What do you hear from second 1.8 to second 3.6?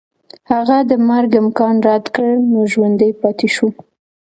رد کړ نو ژوندی پاتې